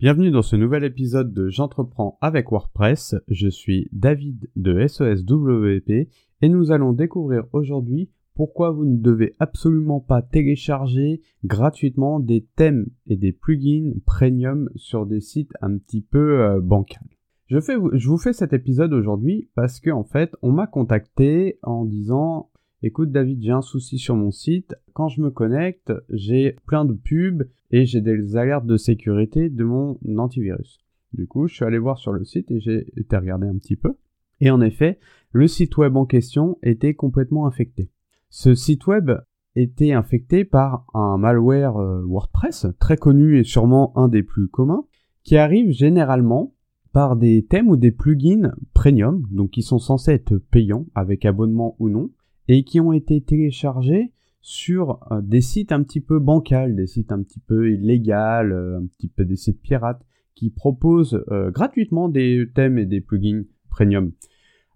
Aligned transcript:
Bienvenue 0.00 0.30
dans 0.30 0.40
ce 0.40 0.56
nouvel 0.56 0.84
épisode 0.84 1.34
de 1.34 1.50
J'entreprends 1.50 2.16
avec 2.22 2.50
WordPress. 2.50 3.16
Je 3.28 3.48
suis 3.48 3.86
David 3.92 4.48
de 4.56 4.86
SOSWP 4.86 6.08
et 6.40 6.48
nous 6.48 6.72
allons 6.72 6.94
découvrir 6.94 7.44
aujourd'hui 7.52 8.08
pourquoi 8.34 8.70
vous 8.70 8.86
ne 8.86 8.96
devez 8.96 9.36
absolument 9.40 10.00
pas 10.00 10.22
télécharger 10.22 11.20
gratuitement 11.44 12.18
des 12.18 12.46
thèmes 12.56 12.86
et 13.08 13.16
des 13.18 13.32
plugins 13.32 13.92
premium 14.06 14.70
sur 14.74 15.04
des 15.04 15.20
sites 15.20 15.52
un 15.60 15.76
petit 15.76 16.00
peu 16.00 16.40
euh, 16.40 16.60
bancals. 16.62 17.18
Je, 17.48 18.08
vous 18.08 18.16
fais 18.16 18.32
cet 18.32 18.54
épisode 18.54 18.94
aujourd'hui 18.94 19.50
parce 19.54 19.80
que 19.80 19.90
en 19.90 20.04
fait 20.04 20.34
on 20.40 20.50
m'a 20.50 20.66
contacté 20.66 21.58
en 21.62 21.84
disant 21.84 22.48
Écoute 22.82 23.12
David, 23.12 23.42
j'ai 23.42 23.52
un 23.52 23.60
souci 23.60 23.98
sur 23.98 24.16
mon 24.16 24.30
site. 24.30 24.74
Quand 24.94 25.08
je 25.08 25.20
me 25.20 25.30
connecte, 25.30 25.92
j'ai 26.08 26.56
plein 26.66 26.86
de 26.86 26.94
pubs 26.94 27.46
et 27.70 27.84
j'ai 27.84 28.00
des 28.00 28.36
alertes 28.36 28.64
de 28.64 28.78
sécurité 28.78 29.50
de 29.50 29.64
mon 29.64 29.98
antivirus. 30.16 30.78
Du 31.12 31.26
coup, 31.26 31.46
je 31.46 31.56
suis 31.56 31.64
allé 31.66 31.76
voir 31.76 31.98
sur 31.98 32.12
le 32.12 32.24
site 32.24 32.50
et 32.50 32.58
j'ai 32.58 32.86
été 32.96 33.18
regarder 33.18 33.46
un 33.48 33.58
petit 33.58 33.76
peu. 33.76 33.96
Et 34.40 34.50
en 34.50 34.62
effet, 34.62 34.98
le 35.30 35.46
site 35.46 35.76
web 35.76 35.94
en 35.94 36.06
question 36.06 36.56
était 36.62 36.94
complètement 36.94 37.46
infecté. 37.46 37.90
Ce 38.30 38.54
site 38.54 38.86
web 38.86 39.10
était 39.56 39.92
infecté 39.92 40.46
par 40.46 40.86
un 40.94 41.18
malware 41.18 41.76
euh, 41.76 42.02
WordPress, 42.06 42.66
très 42.78 42.96
connu 42.96 43.38
et 43.38 43.44
sûrement 43.44 43.92
un 43.98 44.08
des 44.08 44.22
plus 44.22 44.48
communs, 44.48 44.86
qui 45.22 45.36
arrive 45.36 45.70
généralement 45.70 46.54
par 46.94 47.16
des 47.16 47.44
thèmes 47.44 47.68
ou 47.68 47.76
des 47.76 47.92
plugins 47.92 48.54
premium, 48.72 49.26
donc 49.30 49.50
qui 49.50 49.62
sont 49.62 49.78
censés 49.78 50.12
être 50.12 50.38
payants 50.38 50.86
avec 50.94 51.26
abonnement 51.26 51.76
ou 51.78 51.90
non, 51.90 52.10
et 52.52 52.64
qui 52.64 52.80
ont 52.80 52.92
été 52.92 53.20
téléchargés 53.20 54.10
sur 54.40 54.98
euh, 55.12 55.20
des 55.22 55.40
sites 55.40 55.70
un 55.70 55.84
petit 55.84 56.00
peu 56.00 56.18
bancals, 56.18 56.74
des 56.74 56.88
sites 56.88 57.12
un 57.12 57.22
petit 57.22 57.38
peu 57.38 57.72
illégaux, 57.72 58.12
euh, 58.12 58.80
un 58.80 58.86
petit 58.86 59.06
peu 59.06 59.24
des 59.24 59.36
sites 59.36 59.62
pirates, 59.62 60.04
qui 60.34 60.50
proposent 60.50 61.24
euh, 61.30 61.52
gratuitement 61.52 62.08
des 62.08 62.48
thèmes 62.52 62.76
et 62.76 62.86
des 62.86 63.00
plugins 63.00 63.44
premium. 63.68 64.10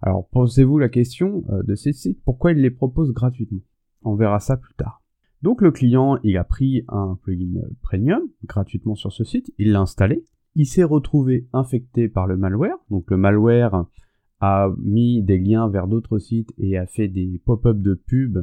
Alors 0.01 0.25
posez-vous 0.29 0.77
la 0.77 0.87
question 0.87 1.43
de 1.49 1.75
ces 1.75 1.91
sites, 1.91 2.21
pourquoi 2.23 2.53
ils 2.53 2.61
les 2.61 2.71
proposent 2.71 3.11
gratuitement? 3.11 3.61
On 4.03 4.15
verra 4.15 4.39
ça 4.39 4.55
plus 4.55 4.75
tard. 4.75 5.01
Donc 5.41 5.61
le 5.61 5.71
client, 5.71 6.17
il 6.23 6.37
a 6.37 6.45
pris 6.45 6.85
un 6.87 7.17
plugin 7.21 7.59
premium 7.81 8.21
gratuitement 8.45 8.95
sur 8.95 9.11
ce 9.11 9.25
site, 9.25 9.53
il 9.57 9.71
l'a 9.71 9.81
installé, 9.81 10.23
il 10.55 10.65
s'est 10.65 10.83
retrouvé 10.83 11.49
infecté 11.51 12.07
par 12.07 12.25
le 12.25 12.37
malware. 12.37 12.77
Donc 12.89 13.11
le 13.11 13.17
malware 13.17 13.85
a 14.39 14.69
mis 14.77 15.23
des 15.23 15.37
liens 15.37 15.69
vers 15.69 15.87
d'autres 15.87 16.19
sites 16.19 16.53
et 16.57 16.77
a 16.77 16.85
fait 16.85 17.07
des 17.07 17.41
pop-up 17.45 17.79
de 17.81 17.93
pub 17.93 18.39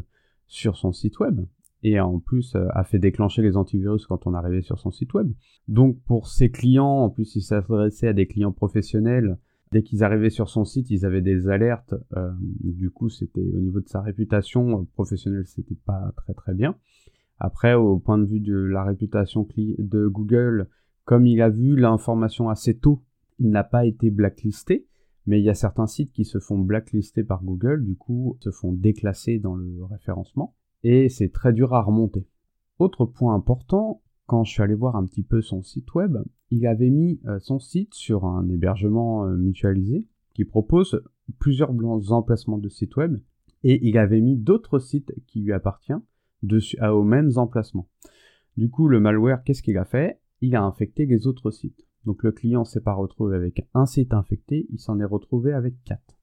sur 0.47 0.77
son 0.77 0.93
site 0.93 1.19
web. 1.21 1.41
Et 1.83 1.99
en 1.99 2.21
plus, 2.21 2.55
euh, 2.55 2.67
a 2.71 2.85
fait 2.85 2.99
déclencher 2.99 3.43
les 3.43 3.57
antivirus 3.57 4.07
quand 4.07 4.27
on 4.27 4.35
arrivait 4.35 4.63
sur 4.63 4.79
son 4.79 4.91
site 4.91 5.15
web. 5.15 5.33
Donc 5.69 5.99
pour 6.05 6.29
ses 6.29 6.51
clients, 6.51 6.87
en 6.87 7.11
plus, 7.11 7.35
il 7.35 7.43
s'adressait 7.43 8.09
à 8.09 8.13
des 8.13 8.27
clients 8.27 8.53
professionnels. 8.53 9.39
Dès 9.73 9.83
qu'ils 9.83 10.05
arrivaient 10.05 10.31
sur 10.31 10.49
son 10.49 10.65
site, 10.65 10.91
ils 10.91 11.05
avaient 11.05 11.23
des 11.23 11.49
alertes. 11.49 11.95
Euh, 12.17 12.31
du 12.63 12.91
coup, 12.91 13.09
c'était 13.09 13.41
au 13.41 13.59
niveau 13.59 13.81
de 13.81 13.89
sa 13.89 14.01
réputation 14.01 14.81
euh, 14.81 14.85
professionnelle, 14.93 15.47
c'était 15.47 15.79
pas 15.87 16.13
très 16.17 16.35
très 16.35 16.55
bien. 16.55 16.77
Après, 17.39 17.75
au 17.75 17.99
point 17.99 18.19
de 18.19 18.27
vue 18.27 18.41
de 18.41 18.55
la 18.55 18.85
réputation 18.85 19.49
de 19.57 20.07
Google, 20.07 20.69
comme 21.05 21.27
il 21.27 21.43
a 21.43 21.49
vu 21.49 21.75
l'information 21.75 22.49
assez 22.49 22.79
tôt, 22.79 23.03
il 23.41 23.51
n'a 23.51 23.65
pas 23.65 23.85
été 23.85 24.11
blacklisté 24.11 24.87
mais 25.27 25.41
il 25.41 25.45
y 25.45 25.51
a 25.51 25.55
certains 25.55 25.87
sites 25.87 26.13
qui 26.13 26.25
se 26.25 26.39
font 26.39 26.59
blacklister 26.59 27.25
par 27.25 27.43
Google, 27.43 27.85
du 27.85 27.97
coup 27.97 28.37
se 28.41 28.51
font 28.51 28.73
déclasser 28.73 29.39
dans 29.39 29.55
le 29.55 29.85
référencement, 29.85 30.55
et 30.83 31.09
c'est 31.09 31.33
très 31.33 31.53
dur 31.53 31.75
à 31.75 31.83
remonter. 31.83 32.27
Autre 32.79 33.05
point 33.05 33.35
important, 33.35 34.03
quand 34.27 34.45
je 34.45 34.53
suis 34.53 34.63
allé 34.63 34.75
voir 34.75 34.97
un 34.97 35.05
petit 35.05 35.23
peu 35.23 35.43
son 35.43 35.63
site 35.63 35.95
web, 35.95 36.17
il 36.51 36.67
avait 36.67 36.91
mis 36.91 37.21
euh, 37.27 37.39
son 37.41 37.59
site 37.59 37.95
sur 37.95 38.25
un 38.25 38.49
hébergement 38.49 39.25
euh, 39.25 39.37
mutualisé 39.37 40.07
qui 40.35 40.45
propose 40.45 41.03
plusieurs 41.39 41.73
emplacements 42.13 42.59
de 42.59 42.69
site 42.69 42.97
web, 42.97 43.19
et 43.65 43.87
il 43.87 43.99
avait 43.99 44.21
mis 44.21 44.37
d'autres 44.37 44.79
sites 44.79 45.13
qui 45.27 45.41
lui 45.41 45.53
appartiennent 45.53 46.03
aux 46.81 47.05
mêmes 47.05 47.31
emplacements. 47.37 47.89
Du 48.57 48.69
coup, 48.69 48.89
le 48.89 49.01
malware, 49.01 49.45
qu'est-ce 49.45 49.63
qu'il 49.63 49.79
a 49.79 49.85
fait? 49.85 50.21
Il 50.41 50.57
a 50.57 50.63
infecté 50.63 51.07
les 51.07 51.27
autres 51.27 51.51
sites. 51.51 51.87
Donc 52.05 52.23
le 52.23 52.33
client 52.33 52.65
s'est 52.65 52.81
pas 52.81 52.95
retrouvé 52.95 53.37
avec 53.37 53.69
un 53.75 53.87
site 53.87 54.15
infecté, 54.15 54.67
il 54.71 54.79
s'en 54.79 54.99
est 54.99 55.05
retrouvé 55.05 55.53
avec 55.53 55.83
quatre. 55.85 56.19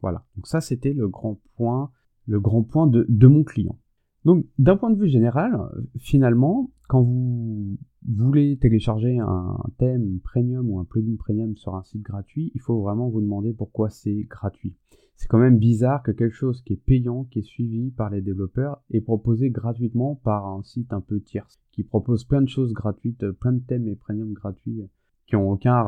Voilà. 0.00 0.24
Donc 0.36 0.46
ça 0.46 0.60
c'était 0.60 0.92
le 0.92 1.08
grand 1.08 1.40
point, 1.56 1.90
le 2.26 2.40
grand 2.40 2.62
point 2.62 2.86
de, 2.86 3.26
mon 3.26 3.44
client. 3.44 3.78
Donc 4.24 4.46
d'un 4.58 4.76
point 4.76 4.90
de 4.90 4.98
vue 4.98 5.08
général, 5.08 5.58
finalement, 5.98 6.70
quand 6.88 7.02
vous 7.02 7.76
voulez 8.06 8.56
télécharger 8.58 9.18
un 9.18 9.58
thème 9.78 10.20
premium 10.20 10.70
ou 10.70 10.78
un 10.78 10.84
plugin 10.84 11.16
premium 11.16 11.56
sur 11.56 11.74
un 11.74 11.82
site 11.82 12.02
gratuit, 12.02 12.50
il 12.54 12.60
faut 12.60 12.80
vraiment 12.80 13.08
vous 13.08 13.20
demander 13.20 13.52
pourquoi 13.52 13.90
c'est 13.90 14.22
gratuit. 14.22 14.76
C'est 15.16 15.26
quand 15.26 15.38
même 15.38 15.58
bizarre 15.58 16.04
que 16.04 16.12
quelque 16.12 16.34
chose 16.34 16.62
qui 16.62 16.74
est 16.74 16.76
payant, 16.76 17.24
qui 17.24 17.40
est 17.40 17.42
suivi 17.42 17.90
par 17.90 18.08
les 18.08 18.22
développeurs, 18.22 18.80
est 18.90 19.00
proposé 19.00 19.50
gratuitement 19.50 20.14
par 20.14 20.46
un 20.46 20.62
site 20.62 20.92
un 20.92 21.00
peu 21.00 21.20
tierce, 21.20 21.60
qui 21.72 21.82
propose 21.82 22.24
plein 22.24 22.40
de 22.40 22.48
choses 22.48 22.72
gratuites, 22.72 23.28
plein 23.32 23.52
de 23.52 23.58
thèmes 23.58 23.88
et 23.88 23.96
premium 23.96 24.32
gratuits 24.32 24.84
qui 25.28 25.36
ont 25.36 25.50
aucun 25.50 25.84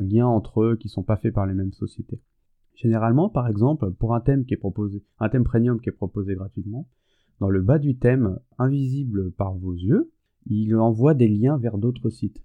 lien 0.00 0.26
entre 0.26 0.62
eux, 0.62 0.76
qui 0.76 0.88
sont 0.88 1.02
pas 1.02 1.16
faits 1.16 1.34
par 1.34 1.46
les 1.46 1.54
mêmes 1.54 1.72
sociétés. 1.72 2.20
Généralement, 2.74 3.28
par 3.28 3.48
exemple, 3.48 3.90
pour 3.92 4.14
un 4.14 4.20
thème 4.20 4.44
qui 4.44 4.54
est 4.54 4.58
proposé, 4.58 5.02
un 5.18 5.28
thème 5.28 5.44
premium 5.44 5.80
qui 5.80 5.88
est 5.88 5.92
proposé 5.92 6.34
gratuitement, 6.34 6.88
dans 7.40 7.50
le 7.50 7.60
bas 7.60 7.78
du 7.78 7.96
thème, 7.96 8.38
invisible 8.58 9.32
par 9.32 9.54
vos 9.54 9.74
yeux, 9.74 10.12
il 10.46 10.76
envoie 10.76 11.14
des 11.14 11.28
liens 11.28 11.58
vers 11.58 11.78
d'autres 11.78 12.08
sites. 12.08 12.42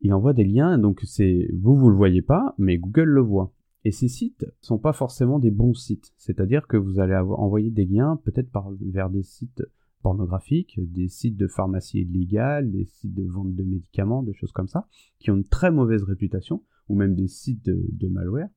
Il 0.00 0.12
envoie 0.12 0.32
des 0.32 0.44
liens, 0.44 0.78
donc 0.78 1.00
c'est 1.04 1.48
vous 1.54 1.76
vous 1.76 1.88
le 1.88 1.96
voyez 1.96 2.22
pas, 2.22 2.54
mais 2.58 2.76
Google 2.76 3.04
le 3.04 3.20
voit. 3.20 3.52
Et 3.84 3.92
ces 3.92 4.08
sites 4.08 4.46
sont 4.60 4.78
pas 4.78 4.92
forcément 4.92 5.38
des 5.38 5.50
bons 5.50 5.74
sites, 5.74 6.12
c'est-à-dire 6.16 6.66
que 6.66 6.76
vous 6.76 6.98
allez 6.98 7.14
envoyer 7.14 7.70
des 7.70 7.84
liens 7.84 8.18
peut-être 8.24 8.50
vers 8.80 9.10
des 9.10 9.22
sites 9.22 9.62
pornographiques, 10.04 10.78
des 10.78 11.08
sites 11.08 11.38
de 11.38 11.48
pharmacie 11.48 12.02
illégale, 12.02 12.70
des 12.70 12.84
sites 12.84 13.14
de 13.14 13.24
vente 13.24 13.54
de 13.54 13.64
médicaments, 13.64 14.22
des 14.22 14.34
choses 14.34 14.52
comme 14.52 14.68
ça, 14.68 14.86
qui 15.18 15.30
ont 15.30 15.36
une 15.36 15.48
très 15.48 15.72
mauvaise 15.72 16.02
réputation, 16.02 16.62
ou 16.90 16.94
même 16.94 17.14
des 17.14 17.26
sites 17.26 17.64
de, 17.64 18.08
malware. 18.08 18.50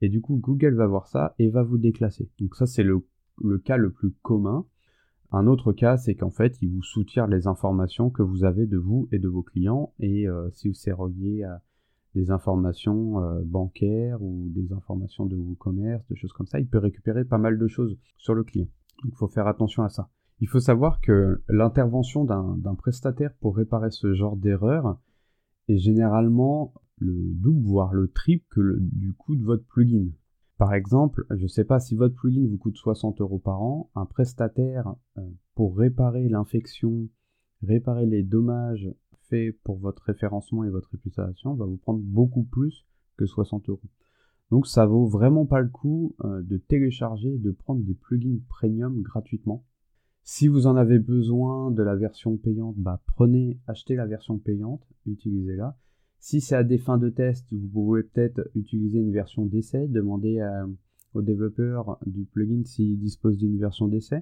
Et 0.00 0.08
du 0.08 0.22
coup, 0.22 0.36
Google 0.36 0.74
va 0.74 0.86
voir 0.86 1.06
ça 1.06 1.34
et 1.38 1.50
va 1.50 1.62
vous 1.62 1.76
déclasser. 1.76 2.30
Donc 2.40 2.56
ça, 2.56 2.66
c'est 2.66 2.82
le, 2.82 3.04
cas 3.58 3.76
le 3.76 3.92
plus 3.92 4.10
commun. 4.22 4.64
Un 5.32 5.46
autre 5.46 5.74
cas, 5.74 5.98
c'est 5.98 6.14
qu'en 6.14 6.30
fait, 6.30 6.56
il 6.62 6.70
vous 6.70 6.82
soutient 6.82 7.26
les 7.26 7.46
informations 7.46 8.08
que 8.08 8.22
vous 8.22 8.44
avez 8.44 8.66
de 8.66 8.78
vous 8.78 9.06
et 9.12 9.18
de 9.18 9.28
vos 9.28 9.42
clients. 9.42 9.92
Et 10.00 10.26
euh, 10.26 10.48
si 10.52 10.74
c'est 10.74 10.92
relié 10.92 11.42
à 11.42 11.62
des 12.14 12.30
informations 12.30 13.22
euh, 13.22 13.42
bancaires 13.44 14.22
ou 14.22 14.48
des 14.48 14.72
informations 14.72 15.26
de 15.26 15.36
e-commerce, 15.36 16.06
des 16.08 16.16
choses 16.16 16.32
comme 16.32 16.46
ça, 16.46 16.58
il 16.58 16.68
peut 16.68 16.78
récupérer 16.78 17.26
pas 17.26 17.36
mal 17.36 17.58
de 17.58 17.66
choses 17.66 17.98
sur 18.16 18.32
le 18.32 18.44
client. 18.44 18.68
Donc 19.02 19.12
il 19.12 19.16
faut 19.16 19.28
faire 19.28 19.46
attention 19.46 19.82
à 19.82 19.90
ça. 19.90 20.08
Il 20.40 20.48
faut 20.48 20.60
savoir 20.60 21.00
que 21.00 21.42
l'intervention 21.48 22.24
d'un 22.24 22.74
prestataire 22.74 23.34
pour 23.40 23.56
réparer 23.56 23.90
ce 23.90 24.12
genre 24.12 24.36
d'erreur 24.36 25.00
est 25.68 25.78
généralement 25.78 26.74
le 26.98 27.32
double, 27.34 27.66
voire 27.66 27.94
le 27.94 28.08
triple 28.08 28.78
du 28.80 29.14
coût 29.14 29.34
de 29.34 29.44
votre 29.44 29.64
plugin. 29.64 30.08
Par 30.58 30.72
exemple, 30.74 31.26
je 31.30 31.42
ne 31.42 31.48
sais 31.48 31.64
pas 31.64 31.80
si 31.80 31.94
votre 31.94 32.14
plugin 32.14 32.46
vous 32.48 32.56
coûte 32.56 32.76
60 32.76 33.20
euros 33.20 33.38
par 33.38 33.62
an, 33.62 33.90
un 33.94 34.06
prestataire 34.06 34.94
euh, 35.18 35.22
pour 35.54 35.76
réparer 35.76 36.28
l'infection, 36.28 37.08
réparer 37.62 38.06
les 38.06 38.22
dommages 38.22 38.90
faits 39.28 39.58
pour 39.64 39.78
votre 39.78 40.02
référencement 40.04 40.64
et 40.64 40.70
votre 40.70 40.90
réputation 40.90 41.54
va 41.54 41.66
vous 41.66 41.76
prendre 41.76 42.00
beaucoup 42.02 42.44
plus 42.44 42.86
que 43.16 43.26
60 43.26 43.68
euros. 43.68 43.88
Donc 44.50 44.66
ça 44.66 44.86
vaut 44.86 45.06
vraiment 45.06 45.44
pas 45.44 45.60
le 45.60 45.68
coup 45.68 46.14
euh, 46.24 46.42
de 46.42 46.56
télécharger 46.56 47.34
et 47.34 47.38
de 47.38 47.50
prendre 47.50 47.82
des 47.82 47.94
plugins 47.94 48.38
premium 48.48 49.02
gratuitement. 49.02 49.64
Si 50.28 50.48
vous 50.48 50.66
en 50.66 50.74
avez 50.74 50.98
besoin 50.98 51.70
de 51.70 51.84
la 51.84 51.94
version 51.94 52.36
payante, 52.36 52.74
bah 52.78 53.00
prenez, 53.06 53.60
achetez 53.68 53.94
la 53.94 54.06
version 54.06 54.38
payante, 54.38 54.82
utilisez-la. 55.06 55.78
Si 56.18 56.40
c'est 56.40 56.56
à 56.56 56.64
des 56.64 56.78
fins 56.78 56.98
de 56.98 57.10
test, 57.10 57.46
vous 57.52 57.68
pouvez 57.68 58.02
peut-être 58.02 58.40
utiliser 58.56 58.98
une 58.98 59.12
version 59.12 59.46
d'essai, 59.46 59.86
demander 59.86 60.44
aux 61.14 61.22
développeurs 61.22 62.00
du 62.06 62.24
plugin 62.24 62.64
s'ils 62.64 62.98
disposent 62.98 63.38
d'une 63.38 63.56
version 63.56 63.86
d'essai. 63.86 64.18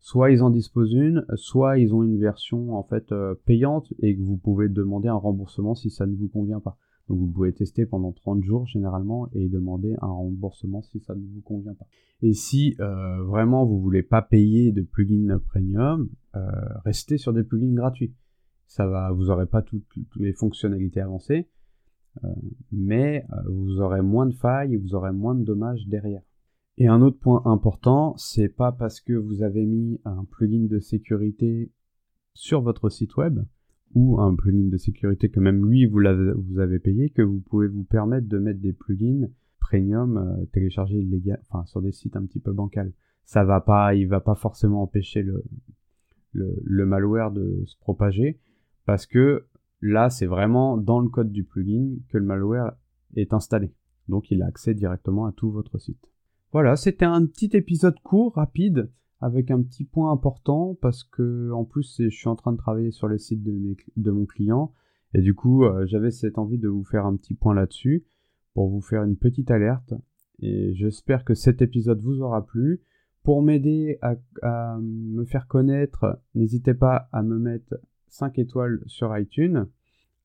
Soit 0.00 0.32
ils 0.32 0.42
en 0.42 0.50
disposent 0.50 0.94
une, 0.94 1.24
soit 1.36 1.78
ils 1.78 1.94
ont 1.94 2.02
une 2.02 2.18
version 2.18 2.74
en 2.74 2.82
fait 2.82 3.12
euh, 3.12 3.36
payante 3.44 3.94
et 4.00 4.16
que 4.16 4.22
vous 4.22 4.36
pouvez 4.36 4.68
demander 4.68 5.06
un 5.06 5.14
remboursement 5.14 5.76
si 5.76 5.90
ça 5.90 6.06
ne 6.06 6.16
vous 6.16 6.28
convient 6.28 6.60
pas. 6.60 6.76
Donc 7.08 7.18
vous 7.18 7.28
pouvez 7.28 7.52
tester 7.52 7.86
pendant 7.86 8.12
30 8.12 8.42
jours 8.42 8.66
généralement 8.66 9.28
et 9.32 9.48
demander 9.48 9.94
un 10.02 10.08
remboursement 10.08 10.82
si 10.82 10.98
ça 11.00 11.14
ne 11.14 11.20
vous 11.20 11.40
convient 11.40 11.74
pas. 11.74 11.86
Et 12.22 12.32
si 12.32 12.74
euh, 12.80 13.22
vraiment 13.22 13.64
vous 13.64 13.80
voulez 13.80 14.02
pas 14.02 14.22
payer 14.22 14.72
de 14.72 14.82
plugins 14.82 15.38
premium, 15.38 16.08
euh, 16.34 16.40
restez 16.84 17.16
sur 17.16 17.32
des 17.32 17.44
plugins 17.44 17.74
gratuits. 17.74 18.14
Ça 18.66 18.86
va, 18.86 19.12
vous 19.12 19.30
aurez 19.30 19.46
pas 19.46 19.62
toutes, 19.62 19.86
les 20.16 20.32
fonctionnalités 20.32 21.00
avancées, 21.00 21.48
euh, 22.24 22.28
mais 22.72 23.24
vous 23.48 23.80
aurez 23.80 24.02
moins 24.02 24.26
de 24.26 24.34
failles 24.34 24.74
et 24.74 24.76
vous 24.76 24.94
aurez 24.94 25.12
moins 25.12 25.36
de 25.36 25.44
dommages 25.44 25.86
derrière. 25.86 26.22
Et 26.78 26.88
un 26.88 27.00
autre 27.00 27.18
point 27.18 27.42
important, 27.46 28.16
c'est 28.16 28.48
pas 28.48 28.72
parce 28.72 29.00
que 29.00 29.12
vous 29.12 29.42
avez 29.42 29.64
mis 29.64 30.00
un 30.04 30.24
plugin 30.24 30.66
de 30.66 30.80
sécurité 30.80 31.70
sur 32.34 32.60
votre 32.60 32.90
site 32.90 33.16
web 33.16 33.38
ou 33.96 34.20
un 34.20 34.34
plugin 34.34 34.68
de 34.68 34.76
sécurité 34.76 35.30
que 35.30 35.40
même 35.40 35.66
lui 35.66 35.86
vous, 35.86 36.00
avez 36.58 36.78
payé, 36.78 37.08
que 37.08 37.22
vous 37.22 37.40
pouvez 37.40 37.66
vous 37.66 37.84
permettre 37.84 38.28
de 38.28 38.38
mettre 38.38 38.60
des 38.60 38.74
plugins 38.74 39.26
premium 39.58 40.18
euh, 40.18 40.44
téléchargés 40.52 40.98
illégal, 40.98 41.40
sur 41.64 41.80
des 41.80 41.92
sites 41.92 42.14
un 42.14 42.26
petit 42.26 42.38
peu 42.38 42.52
bancals. 42.52 42.92
Ça 43.24 43.42
va 43.42 43.62
pas, 43.62 43.94
il 43.94 44.06
va 44.06 44.20
pas 44.20 44.34
forcément 44.34 44.82
empêcher 44.82 45.26
le 46.34 46.86
malware 46.86 47.32
de 47.32 47.62
se 47.64 47.76
propager 47.78 48.38
parce 48.84 49.06
que 49.06 49.46
là 49.80 50.10
c'est 50.10 50.26
vraiment 50.26 50.76
dans 50.76 51.00
le 51.00 51.08
code 51.08 51.32
du 51.32 51.44
plugin 51.44 51.96
que 52.10 52.18
le 52.18 52.24
malware 52.24 52.76
est 53.16 53.32
installé. 53.32 53.72
Donc 54.08 54.30
il 54.30 54.42
a 54.42 54.46
accès 54.46 54.74
directement 54.74 55.24
à 55.24 55.32
tout 55.32 55.50
votre 55.50 55.78
site. 55.78 56.06
Voilà, 56.52 56.76
c'était 56.76 57.06
un 57.06 57.24
petit 57.24 57.50
épisode 57.54 57.98
court, 58.00 58.34
rapide, 58.34 58.90
avec 59.20 59.50
un 59.50 59.62
petit 59.62 59.84
point 59.84 60.12
important 60.12 60.76
parce 60.80 61.04
que 61.04 61.50
en 61.52 61.64
plus 61.64 61.96
je 61.98 62.08
suis 62.08 62.28
en 62.28 62.36
train 62.36 62.52
de 62.52 62.58
travailler 62.58 62.90
sur 62.90 63.08
le 63.08 63.18
site 63.18 63.42
de, 63.42 64.10
mon 64.10 64.26
client. 64.26 64.72
Et 65.14 65.20
du 65.20 65.34
coup 65.34 65.64
euh, 65.64 65.86
j'avais 65.86 66.10
cette 66.10 66.38
envie 66.38 66.58
de 66.58 66.68
vous 66.68 66.84
faire 66.84 67.06
un 67.06 67.16
petit 67.16 67.34
point 67.34 67.54
là-dessus 67.54 68.04
pour 68.54 68.68
vous 68.68 68.80
faire 68.80 69.02
une 69.02 69.16
petite 69.16 69.50
alerte. 69.50 69.94
Et 70.40 70.74
j'espère 70.74 71.24
que 71.24 71.34
cet 71.34 71.62
épisode 71.62 72.00
vous 72.00 72.20
aura 72.20 72.44
plu. 72.44 72.82
Pour 73.22 73.42
m'aider 73.42 73.98
à, 74.02 74.14
à, 74.42 74.78
me 74.80 75.24
faire 75.24 75.48
connaître, 75.48 76.20
n'hésitez 76.36 76.74
pas 76.74 77.08
à 77.10 77.22
me 77.22 77.38
mettre 77.38 77.80
5 78.08 78.38
étoiles 78.38 78.84
sur 78.86 79.16
iTunes, 79.18 79.66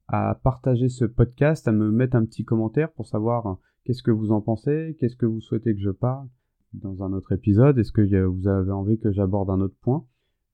à 0.07 0.39
partager 0.43 0.87
ce 0.87 1.05
podcast, 1.05 1.67
à 1.67 1.71
me 1.71 1.89
mettre 1.89 2.15
un 2.15 2.25
petit 2.25 2.43
commentaire 2.43 2.91
pour 2.91 3.07
savoir 3.07 3.57
qu'est-ce 3.85 4.03
que 4.03 4.11
vous 4.11 4.31
en 4.31 4.41
pensez, 4.41 4.95
qu'est-ce 4.99 5.15
que 5.15 5.25
vous 5.25 5.41
souhaitez 5.41 5.73
que 5.73 5.81
je 5.81 5.89
parle 5.89 6.27
dans 6.73 7.03
un 7.03 7.13
autre 7.13 7.31
épisode 7.31 7.77
Est-ce 7.77 7.91
que 7.91 8.25
vous 8.25 8.47
avez 8.47 8.71
envie 8.71 8.99
que 8.99 9.11
j'aborde 9.11 9.49
un 9.49 9.61
autre 9.61 9.77
point? 9.81 10.05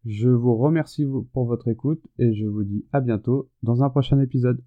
Je 0.05 0.29
vous 0.29 0.55
remercie 0.55 1.05
pour 1.33 1.45
votre 1.45 1.67
écoute 1.67 2.01
et 2.17 2.33
je 2.33 2.45
vous 2.45 2.63
dis 2.63 2.85
à 2.93 3.01
bientôt 3.01 3.49
dans 3.63 3.83
un 3.83 3.89
prochain 3.89 4.19
épisode. 4.21 4.63